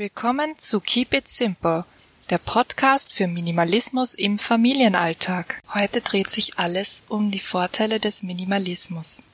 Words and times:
Willkommen 0.00 0.56
zu 0.56 0.80
Keep 0.80 1.12
It 1.12 1.28
Simple, 1.28 1.84
der 2.30 2.38
Podcast 2.38 3.12
für 3.12 3.26
Minimalismus 3.26 4.14
im 4.14 4.38
Familienalltag. 4.38 5.60
Heute 5.74 6.00
dreht 6.00 6.30
sich 6.30 6.58
alles 6.58 7.04
um 7.10 7.30
die 7.30 7.38
Vorteile 7.38 8.00
des 8.00 8.22
Minimalismus. 8.22 9.26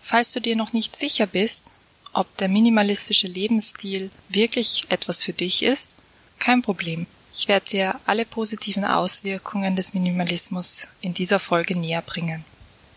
Falls 0.00 0.30
du 0.30 0.38
dir 0.38 0.54
noch 0.54 0.72
nicht 0.72 0.94
sicher 0.94 1.26
bist, 1.26 1.72
ob 2.12 2.36
der 2.36 2.46
minimalistische 2.46 3.26
Lebensstil 3.26 4.12
wirklich 4.28 4.84
etwas 4.88 5.20
für 5.20 5.32
dich 5.32 5.64
ist, 5.64 5.96
kein 6.38 6.62
Problem. 6.62 7.08
Ich 7.32 7.48
werde 7.48 7.70
dir 7.70 8.00
alle 8.06 8.24
positiven 8.24 8.84
Auswirkungen 8.84 9.74
des 9.74 9.94
Minimalismus 9.94 10.86
in 11.00 11.12
dieser 11.12 11.40
Folge 11.40 11.76
näher 11.76 12.02
bringen. 12.02 12.44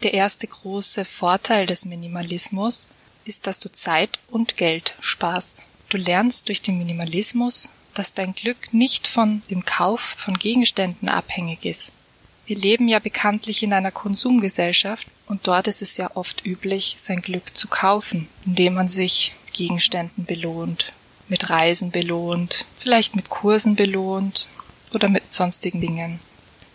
Der 0.04 0.14
erste 0.14 0.46
große 0.46 1.04
Vorteil 1.04 1.66
des 1.66 1.86
Minimalismus 1.86 2.88
ist, 3.26 3.48
dass 3.48 3.58
du 3.58 3.72
Zeit 3.72 4.20
und 4.30 4.56
Geld 4.56 4.94
sparst. 5.00 5.67
Du 5.90 5.98
lernst 5.98 6.50
durch 6.50 6.62
den 6.62 6.78
Minimalismus, 6.78 7.70
dass 7.94 8.14
dein 8.14 8.34
Glück 8.34 8.74
nicht 8.74 9.08
von 9.08 9.42
dem 9.50 9.64
Kauf 9.64 10.02
von 10.02 10.38
Gegenständen 10.38 11.08
abhängig 11.08 11.66
ist. 11.66 11.94
Wir 12.46 12.58
leben 12.58 12.88
ja 12.88 13.00
bekanntlich 13.00 13.64
in 13.64 13.74
einer 13.74 13.92
Konsumgesellschaft 13.92 15.08
und 15.28 15.48
dort 15.48 15.68
ist 15.68 15.82
es 15.82 15.98
ja 15.98 16.12
oft 16.16 16.46
üblich, 16.46 16.96
sein 16.98 17.22
Glück 17.22 17.56
zu 17.56 17.68
kaufen, 17.68 18.28
indem 18.46 18.76
man 18.76 18.90
sich 18.90 19.34
Gegenständen 19.54 20.26
belohnt, 20.26 20.94
mit 21.28 21.50
Reisen 21.50 21.92
belohnt, 21.92 22.66
vielleicht 22.76 23.16
mit 23.16 23.30
Kursen 23.30 23.76
belohnt 23.76 24.50
oder 24.94 25.10
mit 25.10 25.34
sonstigen 25.34 25.82
Dingen. 25.82 26.20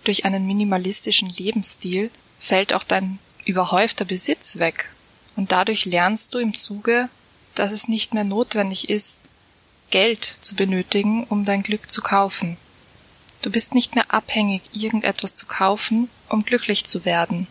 Durch 0.04 0.24
einen 0.24 0.46
minimalistischen 0.46 1.28
Lebensstil 1.28 2.10
fällt 2.40 2.74
auch 2.74 2.84
dein 2.84 3.18
überhäufter 3.44 4.04
Besitz 4.04 4.58
weg 4.58 4.90
und 5.36 5.52
dadurch 5.52 5.84
lernst 5.84 6.34
du 6.34 6.38
im 6.38 6.54
Zuge 6.54 7.08
dass 7.58 7.72
es 7.72 7.88
nicht 7.88 8.14
mehr 8.14 8.24
notwendig 8.24 8.88
ist, 8.88 9.22
Geld 9.90 10.34
zu 10.40 10.54
benötigen, 10.54 11.24
um 11.24 11.44
dein 11.44 11.62
Glück 11.62 11.90
zu 11.90 12.00
kaufen. 12.00 12.56
Du 13.42 13.50
bist 13.50 13.74
nicht 13.74 13.94
mehr 13.94 14.12
abhängig, 14.12 14.62
irgendetwas 14.72 15.34
zu 15.34 15.46
kaufen, 15.46 16.08
um 16.28 16.44
glücklich 16.44 16.84
zu 16.84 17.04
werden. 17.04 17.46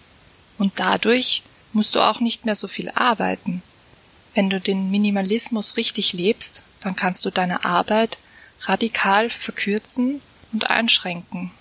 Und 0.58 0.74
dadurch 0.78 1.44
musst 1.74 1.96
du 1.96 2.00
auch 2.00 2.20
nicht 2.20 2.46
mehr 2.46 2.56
so 2.56 2.68
viel 2.68 2.90
arbeiten. 2.92 3.62
Wenn 4.34 4.50
du 4.50 4.60
den 4.60 4.90
Minimalismus 4.90 5.78
richtig 5.78 6.14
lebst, 6.14 6.64
dann 6.80 6.96
kannst 6.96 7.26
du 7.26 7.30
deine 7.30 7.66
Arbeit 7.66 8.18
radikal 8.62 9.30
verkürzen 9.30 10.22
und 10.52 10.70
einschränken. 10.70 11.52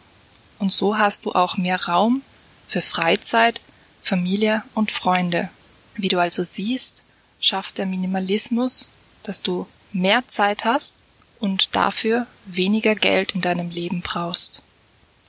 Und 0.59 0.73
so 0.73 0.97
hast 0.99 1.25
du 1.25 1.33
auch 1.33 1.57
mehr 1.57 1.85
Raum 1.85 2.23
für 2.69 2.83
Freizeit, 2.83 3.61
Familie 4.03 4.63
und 4.75 4.93
Freunde. 4.93 5.49
Wie 5.95 6.09
du 6.09 6.19
also 6.19 6.45
siehst, 6.45 7.05
schafft 7.41 7.79
der 7.79 7.87
Minimalismus, 7.87 8.91
dass 9.23 9.43
du 9.43 9.67
mehr 9.93 10.27
Zeit 10.29 10.65
hast 10.65 11.03
und 11.41 11.75
dafür 11.75 12.27
weniger 12.45 12.95
Geld 12.95 13.35
in 13.35 13.41
deinem 13.41 13.71
Leben 13.71 14.03
brauchst. 14.03 14.63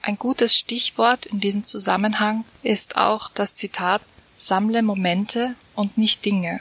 Ein 0.01 0.17
gutes 0.17 0.55
Stichwort 0.55 1.25
in 1.25 1.39
diesem 1.39 1.65
Zusammenhang 1.65 2.43
ist 2.63 2.97
auch 2.97 3.29
das 3.33 3.55
Zitat 3.55 4.01
Sammle 4.35 4.81
Momente 4.81 5.55
und 5.75 5.97
nicht 5.97 6.25
Dinge. 6.25 6.59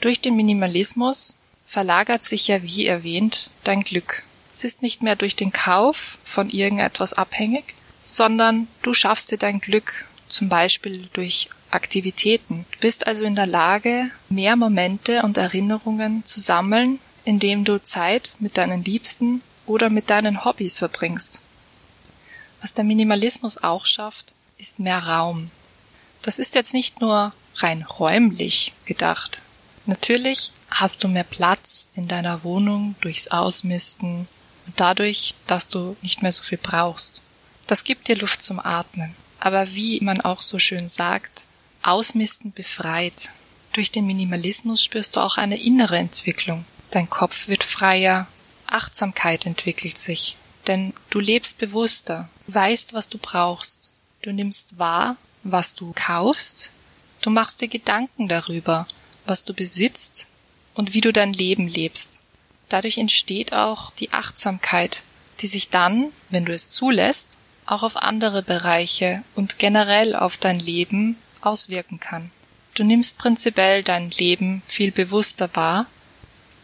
Durch 0.00 0.20
den 0.20 0.36
Minimalismus 0.36 1.36
verlagert 1.66 2.24
sich 2.24 2.48
ja 2.48 2.62
wie 2.62 2.86
erwähnt 2.86 3.50
dein 3.64 3.82
Glück. 3.82 4.22
Es 4.52 4.64
ist 4.64 4.82
nicht 4.82 5.02
mehr 5.02 5.16
durch 5.16 5.34
den 5.34 5.52
Kauf 5.52 6.18
von 6.24 6.50
irgendetwas 6.50 7.14
abhängig, 7.14 7.74
sondern 8.04 8.68
du 8.82 8.94
schaffst 8.94 9.30
dir 9.30 9.38
dein 9.38 9.60
Glück 9.60 10.06
zum 10.28 10.48
Beispiel 10.48 11.08
durch 11.12 11.50
Aktivitäten. 11.70 12.64
Du 12.72 12.78
bist 12.80 13.06
also 13.06 13.24
in 13.24 13.34
der 13.34 13.46
Lage, 13.46 14.10
mehr 14.28 14.56
Momente 14.56 15.22
und 15.22 15.36
Erinnerungen 15.36 16.24
zu 16.24 16.40
sammeln, 16.40 16.98
indem 17.24 17.64
du 17.64 17.82
Zeit 17.82 18.30
mit 18.38 18.56
deinen 18.56 18.84
Liebsten 18.84 19.42
oder 19.66 19.90
mit 19.90 20.10
deinen 20.10 20.44
Hobbys 20.44 20.78
verbringst. 20.78 21.40
Was 22.60 22.74
der 22.74 22.84
Minimalismus 22.84 23.58
auch 23.58 23.86
schafft, 23.86 24.32
ist 24.56 24.78
mehr 24.78 24.98
Raum. 25.06 25.50
Das 26.22 26.38
ist 26.38 26.54
jetzt 26.54 26.74
nicht 26.74 27.00
nur 27.00 27.32
rein 27.56 27.82
räumlich 27.82 28.72
gedacht. 28.84 29.40
Natürlich 29.86 30.52
hast 30.70 31.04
du 31.04 31.08
mehr 31.08 31.24
Platz 31.24 31.86
in 31.94 32.08
deiner 32.08 32.44
Wohnung 32.44 32.94
durchs 33.00 33.28
Ausmisten 33.28 34.28
und 34.66 34.80
dadurch, 34.80 35.34
dass 35.46 35.68
du 35.68 35.96
nicht 36.02 36.22
mehr 36.22 36.32
so 36.32 36.42
viel 36.42 36.58
brauchst. 36.58 37.22
Das 37.66 37.84
gibt 37.84 38.08
dir 38.08 38.16
Luft 38.16 38.42
zum 38.42 38.58
Atmen. 38.58 39.14
Aber 39.40 39.74
wie 39.74 40.00
man 40.00 40.20
auch 40.20 40.40
so 40.40 40.58
schön 40.58 40.88
sagt, 40.88 41.46
Ausmisten 41.82 42.52
befreit. 42.52 43.30
Durch 43.72 43.90
den 43.92 44.06
Minimalismus 44.06 44.82
spürst 44.82 45.16
du 45.16 45.20
auch 45.20 45.36
eine 45.36 45.60
innere 45.60 45.98
Entwicklung. 45.98 46.64
Dein 46.90 47.08
Kopf 47.08 47.48
wird 47.48 47.64
freier, 47.64 48.26
Achtsamkeit 48.66 49.46
entwickelt 49.46 49.98
sich, 49.98 50.36
denn 50.66 50.92
du 51.10 51.20
lebst 51.20 51.58
bewusster, 51.58 52.28
weißt, 52.46 52.92
was 52.92 53.08
du 53.08 53.18
brauchst. 53.18 53.90
Du 54.22 54.32
nimmst 54.32 54.78
wahr, 54.78 55.16
was 55.44 55.74
du 55.74 55.92
kaufst, 55.94 56.70
du 57.22 57.30
machst 57.30 57.60
dir 57.60 57.68
Gedanken 57.68 58.28
darüber, 58.28 58.86
was 59.24 59.44
du 59.44 59.54
besitzt 59.54 60.26
und 60.74 60.94
wie 60.94 61.00
du 61.00 61.12
dein 61.12 61.32
Leben 61.32 61.68
lebst. 61.68 62.22
Dadurch 62.68 62.98
entsteht 62.98 63.52
auch 63.52 63.92
die 63.92 64.12
Achtsamkeit, 64.12 65.02
die 65.40 65.46
sich 65.46 65.70
dann, 65.70 66.12
wenn 66.30 66.44
du 66.44 66.52
es 66.52 66.68
zulässt, 66.68 67.38
auch 67.68 67.82
auf 67.82 67.96
andere 67.96 68.42
Bereiche 68.42 69.22
und 69.34 69.58
generell 69.58 70.16
auf 70.16 70.36
dein 70.36 70.58
Leben 70.58 71.16
auswirken 71.40 72.00
kann. 72.00 72.30
Du 72.74 72.84
nimmst 72.84 73.18
prinzipiell 73.18 73.82
dein 73.82 74.10
Leben 74.10 74.62
viel 74.66 74.90
bewusster 74.90 75.50
wahr 75.54 75.86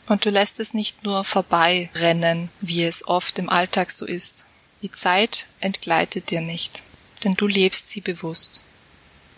und 0.06 0.24
du 0.24 0.30
lässt 0.30 0.60
es 0.60 0.74
nicht 0.74 1.04
nur 1.04 1.24
vorbeirennen, 1.24 2.48
wie 2.60 2.84
es 2.84 3.06
oft 3.06 3.38
im 3.38 3.48
Alltag 3.48 3.90
so 3.90 4.06
ist. 4.06 4.46
Die 4.82 4.90
Zeit 4.90 5.46
entgleitet 5.60 6.30
dir 6.30 6.40
nicht, 6.40 6.82
denn 7.22 7.34
du 7.34 7.46
lebst 7.46 7.88
sie 7.88 8.00
bewusst. 8.00 8.62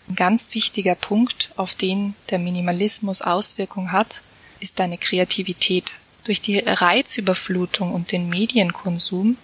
Ein 0.07 0.15
ganz 0.15 0.53
wichtiger 0.53 0.95
Punkt, 0.95 1.49
auf 1.57 1.75
den 1.75 2.15
der 2.29 2.39
Minimalismus 2.39 3.21
Auswirkung 3.21 3.91
hat, 3.91 4.21
ist 4.59 4.79
deine 4.79 4.97
Kreativität. 4.97 5.93
Durch 6.23 6.41
die 6.41 6.59
Reizüberflutung 6.59 7.93
und 7.93 8.11
den 8.11 8.29
Medienkonsum, 8.29 9.37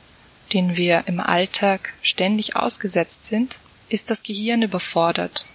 den 0.53 0.77
wir 0.77 1.03
im 1.07 1.19
Alltag 1.19 1.93
ständig 2.01 2.55
ausgesetzt 2.55 3.25
sind, 3.25 3.57
ist 3.89 4.09
das 4.09 4.23
Gehirn 4.23 4.61
überfordert 4.61 5.45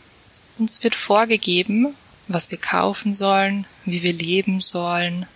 uns 0.59 0.83
wird 0.83 0.95
vorgegeben, 0.95 1.95
was 2.27 2.51
wir 2.51 2.59
kaufen 2.59 3.15
sollen, 3.15 3.67
wie 3.85 4.03
wir 4.03 4.13
leben 4.13 4.61
sollen, 4.61 5.27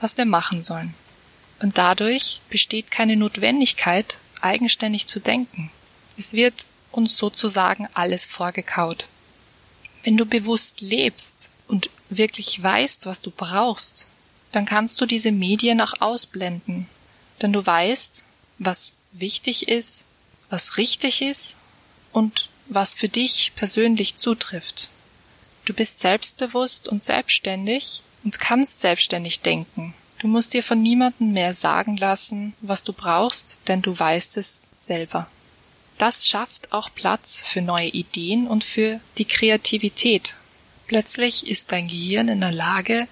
was 0.00 0.16
wir 0.16 0.24
machen 0.24 0.62
sollen. 0.62 0.94
Und 1.60 1.78
dadurch 1.78 2.40
besteht 2.50 2.90
keine 2.90 3.16
Notwendigkeit, 3.16 4.18
eigenständig 4.40 5.06
zu 5.06 5.20
denken. 5.20 5.70
Es 6.18 6.32
wird 6.32 6.54
uns 6.90 7.16
sozusagen 7.16 7.88
alles 7.94 8.26
vorgekaut. 8.26 9.06
Wenn 10.02 10.16
du 10.16 10.26
bewusst 10.26 10.80
lebst 10.80 11.50
und 11.68 11.88
wirklich 12.10 12.60
weißt, 12.60 13.06
was 13.06 13.20
du 13.20 13.30
brauchst, 13.30 14.08
dann 14.50 14.66
kannst 14.66 15.00
du 15.00 15.06
diese 15.06 15.32
Medien 15.32 15.80
auch 15.80 16.00
ausblenden. 16.00 16.86
Denn 17.40 17.52
du 17.52 17.64
weißt, 17.64 18.24
was 18.58 18.94
wichtig 19.12 19.68
ist, 19.68 20.06
was 20.50 20.76
richtig 20.76 21.22
ist 21.22 21.56
und 22.12 22.48
was 22.68 22.94
für 22.94 23.08
dich 23.08 23.52
persönlich 23.54 24.16
zutrifft. 24.16 24.90
Du 25.64 25.74
bist 25.74 26.00
selbstbewusst 26.00 26.88
und 26.88 27.02
selbstständig 27.02 28.02
und 28.24 28.38
kannst 28.38 28.80
selbstständig 28.80 29.40
denken. 29.40 29.94
Du 30.18 30.28
musst 30.28 30.54
dir 30.54 30.62
von 30.62 30.80
niemandem 30.80 31.32
mehr 31.32 31.54
sagen 31.54 31.96
lassen, 31.96 32.54
was 32.60 32.84
du 32.84 32.92
brauchst, 32.92 33.58
denn 33.68 33.82
du 33.82 33.98
weißt 33.98 34.36
es 34.36 34.70
selber. 34.76 35.28
Das 35.98 36.26
schafft 36.26 36.72
auch 36.72 36.90
Platz 36.94 37.42
für 37.44 37.60
neue 37.60 37.88
Ideen 37.88 38.46
und 38.46 38.64
für 38.64 39.00
die 39.18 39.24
Kreativität. 39.24 40.34
Plötzlich 40.86 41.48
ist 41.48 41.72
dein 41.72 41.88
Gehirn 41.88 42.28
in 42.28 42.40
der 42.40 42.52
Lage, 42.52 43.08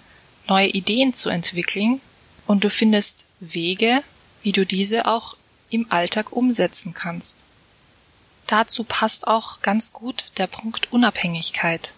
neue 0.48 0.68
Ideen 0.68 1.14
zu 1.14 1.30
entwickeln 1.30 2.00
und 2.46 2.64
du 2.64 2.70
findest 2.70 3.26
Wege, 3.40 4.02
wie 4.42 4.52
du 4.52 4.66
diese 4.66 5.06
auch 5.06 5.36
im 5.70 5.90
Alltag 5.90 6.32
umsetzen 6.32 6.94
kannst. 6.94 7.44
Dazu 8.46 8.84
passt 8.84 9.26
auch 9.26 9.62
ganz 9.62 9.92
gut 9.92 10.24
der 10.36 10.48
Punkt 10.48 10.92
Unabhängigkeit. 10.92 11.92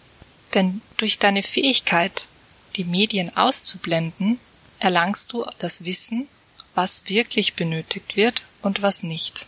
Denn 0.53 0.81
durch 0.97 1.17
deine 1.17 1.41
Fähigkeit, 1.41 2.27
die 2.75 2.83
Medien 2.83 3.35
auszublenden, 3.35 4.39
erlangst 4.79 5.33
du 5.33 5.45
das 5.57 5.85
Wissen, 5.85 6.27
was 6.75 7.09
wirklich 7.09 7.55
benötigt 7.55 8.15
wird 8.15 8.43
und 8.61 8.81
was 8.81 9.03
nicht. 9.03 9.47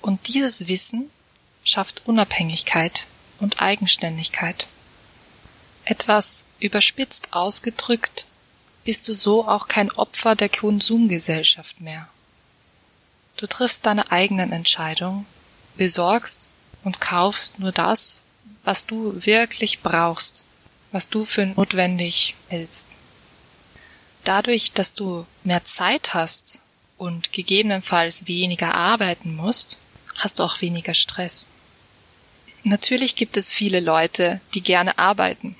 Und 0.00 0.28
dieses 0.28 0.68
Wissen 0.68 1.10
schafft 1.64 2.02
Unabhängigkeit 2.06 3.06
und 3.40 3.60
Eigenständigkeit. 3.60 4.66
Etwas 5.84 6.44
überspitzt 6.60 7.32
ausgedrückt, 7.32 8.24
bist 8.84 9.08
du 9.08 9.14
so 9.14 9.46
auch 9.46 9.68
kein 9.68 9.90
Opfer 9.90 10.36
der 10.36 10.48
Konsumgesellschaft 10.48 11.80
mehr. 11.80 12.08
Du 13.40 13.46
triffst 13.46 13.86
deine 13.86 14.12
eigenen 14.12 14.52
Entscheidungen 14.52 15.24
besorgst 15.78 16.50
und 16.84 17.00
kaufst 17.00 17.58
nur 17.58 17.72
das, 17.72 18.20
was 18.64 18.84
du 18.84 19.14
wirklich 19.24 19.80
brauchst, 19.80 20.44
was 20.92 21.08
du 21.08 21.24
für 21.24 21.46
notwendig 21.46 22.34
hältst. 22.48 22.98
Dadurch, 24.24 24.72
dass 24.72 24.92
du 24.92 25.24
mehr 25.42 25.64
Zeit 25.64 26.12
hast 26.12 26.60
und 26.98 27.32
gegebenenfalls 27.32 28.26
weniger 28.26 28.74
arbeiten 28.74 29.34
musst, 29.34 29.78
hast 30.16 30.38
du 30.38 30.42
auch 30.42 30.60
weniger 30.60 30.92
Stress. 30.92 31.50
Natürlich 32.62 33.16
gibt 33.16 33.38
es 33.38 33.54
viele 33.54 33.80
Leute, 33.80 34.42
die 34.52 34.60
gerne 34.60 34.98
arbeiten. 34.98 35.56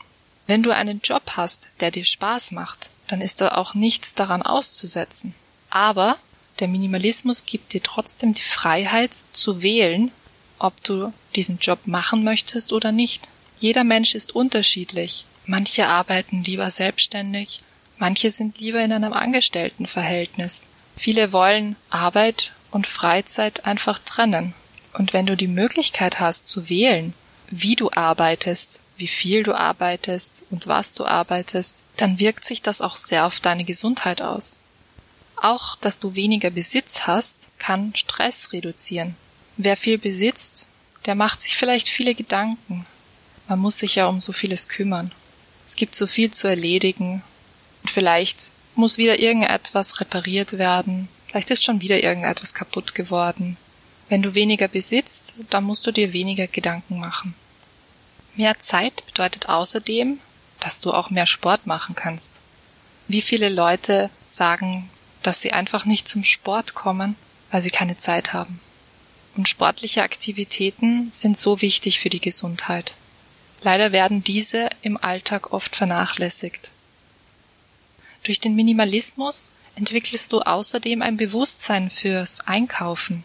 Wenn 0.47 0.63
du 0.63 0.71
einen 0.71 1.01
Job 1.01 1.23
hast, 1.31 1.71
der 1.81 1.91
dir 1.91 2.05
Spaß 2.05 2.51
macht, 2.51 2.91
dann 3.07 3.23
ist 3.23 3.41
da 3.41 3.53
auch 3.53 3.73
nichts 3.73 4.15
daran 4.15 4.43
auszusetzen. 4.43 5.35
Aber 5.71 6.19
der 6.61 6.69
Minimalismus 6.69 7.47
gibt 7.47 7.73
dir 7.73 7.83
trotzdem 7.83 8.35
die 8.35 8.43
Freiheit 8.43 9.13
zu 9.33 9.63
wählen, 9.63 10.11
ob 10.59 10.83
du 10.85 11.13
diesen 11.35 11.59
Job 11.59 11.81
machen 11.87 12.23
möchtest 12.25 12.73
oder 12.73 12.93
nicht. 12.93 13.29
Jeder 13.59 13.85
Mensch 13.85 14.15
ist 14.15 14.35
unterschiedlich. 14.35 15.25
Manche 15.47 15.89
arbeiten 15.89 16.45
lieber 16.45 16.71
selbstständig, 16.71 17.63
manche 17.99 18.31
sind 18.31 18.61
lieber 18.61 18.81
in 18.83 18.93
einem 18.93 19.13
Angestelltenverhältnis. 19.13 20.69
Viele 20.97 21.33
wollen 21.33 21.77
Arbeit 21.89 22.53
und 22.71 22.87
Freizeit 22.87 23.65
einfach 23.65 23.99
trennen. 23.99 24.55
Und 24.93 25.13
wenn 25.13 25.27
du 25.27 25.37
die 25.37 25.49
Möglichkeit 25.49 26.21
hast 26.21 26.47
zu 26.47 26.69
wählen, 26.69 27.15
wie 27.51 27.75
du 27.75 27.91
arbeitest, 27.91 28.83
wie 28.97 29.09
viel 29.09 29.43
du 29.43 29.55
arbeitest 29.55 30.45
und 30.51 30.67
was 30.67 30.93
du 30.93 31.05
arbeitest, 31.05 31.83
dann 31.97 32.21
wirkt 32.21 32.45
sich 32.45 32.63
das 32.63 32.81
auch 32.81 32.97
sehr 32.97 33.27
auf 33.27 33.41
deine 33.41 33.65
Gesundheit 33.65 34.23
aus. 34.23 34.60
Auch, 35.41 35.77
dass 35.77 35.99
du 35.99 36.15
weniger 36.15 36.51
Besitz 36.51 37.07
hast, 37.07 37.49
kann 37.59 37.95
Stress 37.97 38.53
reduzieren. 38.53 39.17
Wer 39.57 39.77
viel 39.77 39.97
besitzt, 39.97 40.69
der 41.07 41.15
macht 41.15 41.41
sich 41.41 41.57
vielleicht 41.57 41.89
viele 41.89 42.15
Gedanken. 42.15 42.85
Man 43.49 43.59
muss 43.59 43.79
sich 43.79 43.95
ja 43.95 44.07
um 44.07 44.21
so 44.21 44.33
vieles 44.33 44.69
kümmern. 44.69 45.13
Es 45.67 45.77
gibt 45.77 45.95
so 45.95 46.07
viel 46.07 46.31
zu 46.31 46.47
erledigen. 46.47 47.23
Und 47.83 47.91
vielleicht 47.91 48.51
muss 48.75 48.99
wieder 48.99 49.19
irgendetwas 49.19 49.99
repariert 50.01 50.59
werden. 50.59 51.09
Vielleicht 51.27 51.51
ist 51.51 51.65
schon 51.65 51.81
wieder 51.81 52.03
irgendetwas 52.03 52.53
kaputt 52.53 52.95
geworden. 52.95 53.57
Wenn 54.11 54.21
du 54.21 54.35
weniger 54.35 54.69
besitzt, 54.69 55.37
dann 55.49 55.65
musst 55.65 55.87
du 55.87 55.91
dir 55.91 56.13
weniger 56.13 56.49
Gedanken 56.49 56.99
machen. 56.99 57.35
Mehr 58.37 58.59
Zeit 58.59 59.07
bedeutet 59.07 59.49
außerdem, 59.49 60.19
dass 60.59 60.81
du 60.81 60.93
auch 60.93 61.09
mehr 61.09 61.27
Sport 61.27 61.67
machen 61.67 61.95
kannst. 61.95 62.41
Wie 63.09 63.23
viele 63.23 63.49
Leute 63.49 64.11
sagen, 64.27 64.91
dass 65.23 65.41
sie 65.41 65.53
einfach 65.53 65.85
nicht 65.85 66.09
zum 66.09 66.25
Sport 66.25 66.75
kommen, 66.75 67.17
weil 67.51 67.63
sie 67.63 67.71
keine 67.71 67.99
Zeit 67.99 68.33
haben. 68.33 68.61
Und 69.37 69.49
sportliche 69.49 70.03
Aktivitäten 70.03 71.11
sind 71.11 71.39
so 71.39 71.61
wichtig 71.61 72.01
für 72.01 72.11
die 72.11 72.21
Gesundheit. 72.21 72.95
Leider 73.63 73.93
werden 73.93 74.25
diese 74.25 74.71
im 74.83 74.97
Alltag 74.97 75.53
oft 75.53 75.77
vernachlässigt. 75.77 76.71
Durch 78.23 78.41
den 78.41 78.55
Minimalismus 78.55 79.53
entwickelst 79.77 80.33
du 80.33 80.41
außerdem 80.41 81.03
ein 81.03 81.17
Bewusstsein 81.17 81.91
fürs 81.91 82.47
Einkaufen. 82.47 83.25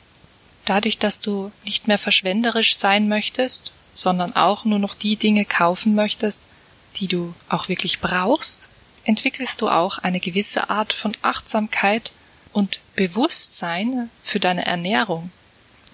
Dadurch, 0.65 0.97
dass 0.97 1.19
du 1.19 1.51
nicht 1.63 1.87
mehr 1.87 1.97
verschwenderisch 1.97 2.77
sein 2.77 3.07
möchtest, 3.07 3.71
sondern 3.93 4.35
auch 4.35 4.65
nur 4.65 4.79
noch 4.79 4.95
die 4.95 5.15
Dinge 5.15 5.45
kaufen 5.45 5.95
möchtest, 5.95 6.47
die 6.97 7.07
du 7.07 7.33
auch 7.49 7.69
wirklich 7.69 7.99
brauchst, 7.99 8.69
entwickelst 9.05 9.61
du 9.61 9.69
auch 9.69 9.99
eine 9.99 10.19
gewisse 10.19 10.69
Art 10.69 10.93
von 10.93 11.13
Achtsamkeit 11.21 12.11
und 12.51 12.79
Bewusstsein 12.95 14.09
für 14.23 14.39
deine 14.39 14.65
Ernährung. 14.65 15.31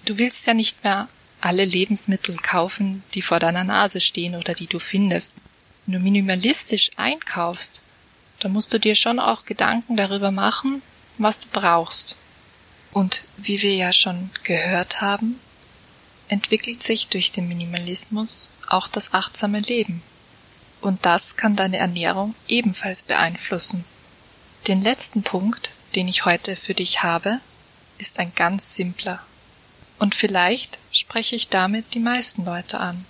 Du 0.04 0.18
willst 0.18 0.46
ja 0.46 0.54
nicht 0.54 0.82
mehr 0.82 1.08
alle 1.40 1.64
Lebensmittel 1.64 2.36
kaufen, 2.36 3.02
die 3.14 3.22
vor 3.22 3.38
deiner 3.38 3.64
Nase 3.64 4.00
stehen 4.00 4.34
oder 4.34 4.54
die 4.54 4.66
du 4.66 4.78
findest. 4.78 5.36
Wenn 5.86 5.94
du 5.94 6.00
minimalistisch 6.00 6.90
einkaufst, 6.96 7.82
dann 8.38 8.52
musst 8.52 8.72
du 8.72 8.78
dir 8.78 8.94
schon 8.94 9.18
auch 9.18 9.44
Gedanken 9.44 9.96
darüber 9.96 10.30
machen, 10.30 10.82
was 11.18 11.40
du 11.40 11.48
brauchst. 11.52 12.16
Und 12.92 13.22
wie 13.36 13.62
wir 13.62 13.74
ja 13.74 13.92
schon 13.92 14.30
gehört 14.44 15.00
haben, 15.00 15.38
entwickelt 16.28 16.82
sich 16.82 17.08
durch 17.08 17.32
den 17.32 17.48
Minimalismus 17.48 18.48
auch 18.68 18.88
das 18.88 19.12
achtsame 19.12 19.60
Leben. 19.60 20.02
Und 20.82 21.06
das 21.06 21.36
kann 21.36 21.56
deine 21.56 21.78
Ernährung 21.78 22.34
ebenfalls 22.48 23.02
beeinflussen. 23.02 23.84
Den 24.66 24.82
letzten 24.82 25.22
Punkt, 25.22 25.70
den 25.94 26.08
ich 26.08 26.24
heute 26.24 26.56
für 26.56 26.74
dich 26.74 27.02
habe, 27.02 27.40
ist 27.98 28.18
ein 28.18 28.32
ganz 28.34 28.74
simpler. 28.74 29.20
Und 30.00 30.16
vielleicht 30.16 30.78
spreche 30.90 31.36
ich 31.36 31.48
damit 31.48 31.94
die 31.94 32.00
meisten 32.00 32.44
Leute 32.44 32.80
an. 32.80 33.04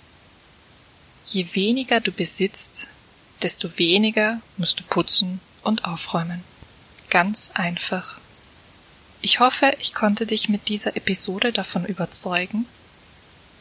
Je 1.25 1.47
weniger 1.53 1.99
du 1.99 2.11
besitzt, 2.11 2.87
desto 3.41 3.77
weniger 3.79 4.39
musst 4.57 4.79
du 4.79 4.83
putzen 4.83 5.39
und 5.63 5.85
aufräumen. 5.85 6.43
Ganz 7.09 7.51
einfach. 7.55 8.19
Ich 9.21 9.39
hoffe, 9.39 9.73
ich 9.79 9.95
konnte 9.95 10.27
dich 10.27 10.49
mit 10.49 10.69
dieser 10.69 10.95
Episode 10.95 11.51
davon 11.51 11.85
überzeugen, 11.85 12.67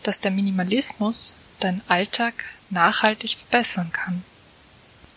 dass 0.03 0.21
der 0.21 0.33
Minimalismus 0.33 1.35
deinen 1.61 1.81
Alltag 1.89 2.45
nachhaltig 2.73 3.37
verbessern 3.37 3.93
kann. 3.93 4.25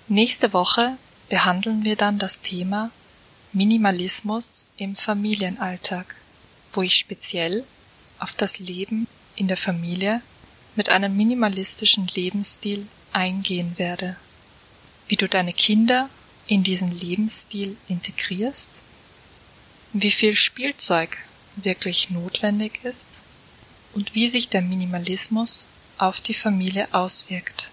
Nächste 0.07 0.53
Woche 0.53 0.97
behandeln 1.29 1.83
wir 1.83 1.95
dann 1.95 2.19
das 2.19 2.41
Thema 2.41 2.91
Minimalismus 3.53 4.65
im 4.77 4.95
Familienalltag, 4.95 6.15
wo 6.73 6.81
ich 6.81 6.95
speziell 6.95 7.63
auf 8.19 8.33
das 8.33 8.59
Leben 8.59 9.07
in 9.35 9.47
der 9.47 9.57
Familie 9.57 10.21
mit 10.75 10.89
einem 10.89 11.15
minimalistischen 11.15 12.07
Lebensstil 12.13 12.85
eingehen 13.13 13.77
werde, 13.77 14.17
wie 15.07 15.15
du 15.15 15.27
deine 15.27 15.53
Kinder 15.53 16.09
in 16.47 16.63
diesen 16.63 16.91
Lebensstil 16.91 17.77
integrierst 17.87 18.81
wie 20.01 20.11
viel 20.11 20.35
Spielzeug 20.35 21.17
wirklich 21.55 22.09
notwendig 22.09 22.83
ist 22.83 23.19
und 23.93 24.13
wie 24.13 24.27
sich 24.27 24.49
der 24.49 24.61
Minimalismus 24.61 25.67
auf 25.97 26.21
die 26.21 26.33
Familie 26.33 26.87
auswirkt. 26.91 27.69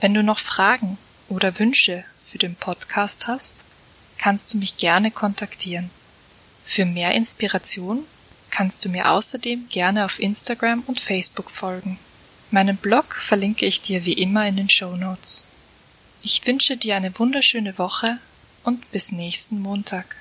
Wenn 0.00 0.14
du 0.14 0.22
noch 0.22 0.38
Fragen 0.38 0.98
oder 1.28 1.58
Wünsche 1.58 2.04
für 2.26 2.38
den 2.38 2.54
Podcast 2.54 3.26
hast, 3.26 3.64
kannst 4.18 4.52
du 4.52 4.58
mich 4.58 4.76
gerne 4.76 5.10
kontaktieren. 5.10 5.90
Für 6.64 6.84
mehr 6.84 7.12
Inspiration 7.14 8.04
kannst 8.50 8.84
du 8.84 8.88
mir 8.88 9.10
außerdem 9.10 9.68
gerne 9.68 10.04
auf 10.04 10.18
Instagram 10.18 10.82
und 10.86 11.00
Facebook 11.00 11.50
folgen. 11.50 11.98
Meinen 12.50 12.76
Blog 12.76 13.14
verlinke 13.14 13.66
ich 13.66 13.80
dir 13.80 14.04
wie 14.04 14.14
immer 14.14 14.46
in 14.46 14.56
den 14.56 14.68
Show 14.68 14.96
Notes. 14.96 15.44
Ich 16.22 16.46
wünsche 16.46 16.76
dir 16.76 16.96
eine 16.96 17.16
wunderschöne 17.18 17.78
Woche 17.78 18.18
und 18.64 18.90
bis 18.90 19.12
nächsten 19.12 19.60
Montag. 19.60 20.16